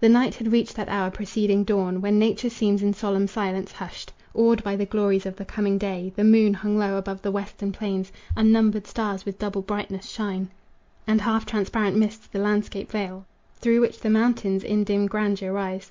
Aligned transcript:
The 0.00 0.10
night 0.10 0.34
had 0.34 0.52
reached 0.52 0.76
that 0.76 0.90
hour 0.90 1.10
preceding 1.10 1.64
dawn 1.64 2.02
When 2.02 2.18
nature 2.18 2.50
seems 2.50 2.82
in 2.82 2.92
solemn 2.92 3.26
silence 3.26 3.72
hushed, 3.72 4.12
Awed 4.34 4.62
by 4.62 4.76
the 4.76 4.84
glories 4.84 5.24
of 5.24 5.36
the 5.36 5.46
coming 5.46 5.78
day. 5.78 6.12
The 6.14 6.24
moon 6.24 6.52
hung 6.52 6.76
low 6.76 6.98
above 6.98 7.22
the 7.22 7.30
western 7.32 7.72
plains; 7.72 8.12
Unnumbered 8.36 8.86
stars 8.86 9.24
with 9.24 9.38
double 9.38 9.62
brightness 9.62 10.10
shine, 10.10 10.50
And 11.06 11.22
half 11.22 11.46
transparent 11.46 11.96
mists 11.96 12.26
the 12.26 12.38
landscape 12.38 12.90
veil, 12.92 13.24
Through 13.54 13.80
which 13.80 14.00
the 14.00 14.10
mountains 14.10 14.62
in 14.62 14.84
dim 14.84 15.06
grandeur 15.06 15.54
rise. 15.54 15.90